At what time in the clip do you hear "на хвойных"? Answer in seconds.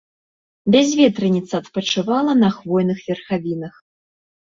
2.43-3.07